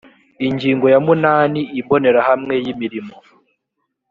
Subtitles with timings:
[0.47, 3.15] ingingo ya munani imbonerahamwe y imirimo